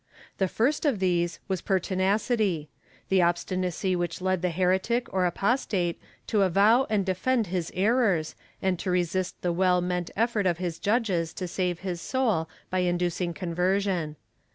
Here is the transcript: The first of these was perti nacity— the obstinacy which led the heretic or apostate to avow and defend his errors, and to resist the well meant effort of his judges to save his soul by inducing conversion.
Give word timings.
The 0.39 0.47
first 0.47 0.83
of 0.83 0.97
these 0.97 1.37
was 1.47 1.61
perti 1.61 1.95
nacity— 1.95 2.69
the 3.09 3.21
obstinacy 3.21 3.95
which 3.95 4.19
led 4.19 4.41
the 4.41 4.49
heretic 4.49 5.13
or 5.13 5.27
apostate 5.27 6.01
to 6.25 6.41
avow 6.41 6.87
and 6.89 7.05
defend 7.05 7.45
his 7.53 7.71
errors, 7.75 8.33
and 8.63 8.79
to 8.79 8.89
resist 8.89 9.39
the 9.43 9.53
well 9.53 9.79
meant 9.79 10.09
effort 10.15 10.47
of 10.47 10.57
his 10.57 10.79
judges 10.79 11.33
to 11.35 11.47
save 11.47 11.81
his 11.81 12.01
soul 12.01 12.49
by 12.71 12.79
inducing 12.79 13.35
conversion. 13.35 14.15